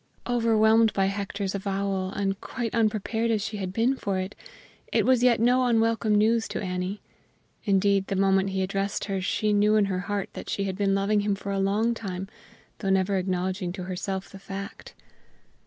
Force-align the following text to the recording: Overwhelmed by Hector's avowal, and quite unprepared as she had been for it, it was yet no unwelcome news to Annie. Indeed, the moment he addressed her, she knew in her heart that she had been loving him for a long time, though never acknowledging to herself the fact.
Overwhelmed 0.25 0.93
by 0.93 1.05
Hector's 1.05 1.53
avowal, 1.53 2.09
and 2.09 2.41
quite 2.41 2.73
unprepared 2.73 3.29
as 3.29 3.43
she 3.43 3.57
had 3.57 3.71
been 3.71 3.95
for 3.95 4.17
it, 4.17 4.33
it 4.91 5.05
was 5.05 5.21
yet 5.21 5.39
no 5.39 5.65
unwelcome 5.67 6.15
news 6.15 6.47
to 6.47 6.59
Annie. 6.59 7.03
Indeed, 7.65 8.07
the 8.07 8.15
moment 8.15 8.49
he 8.49 8.63
addressed 8.63 9.05
her, 9.05 9.21
she 9.21 9.53
knew 9.53 9.75
in 9.75 9.85
her 9.85 9.99
heart 9.99 10.29
that 10.33 10.49
she 10.49 10.63
had 10.63 10.75
been 10.75 10.95
loving 10.95 11.19
him 11.19 11.35
for 11.35 11.51
a 11.51 11.59
long 11.59 11.93
time, 11.93 12.27
though 12.79 12.89
never 12.89 13.15
acknowledging 13.17 13.71
to 13.73 13.83
herself 13.83 14.27
the 14.27 14.39
fact. 14.39 14.95